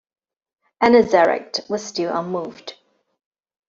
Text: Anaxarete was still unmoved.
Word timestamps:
Anaxarete 0.81 1.69
was 1.69 1.85
still 1.85 2.11
unmoved. 2.17 2.73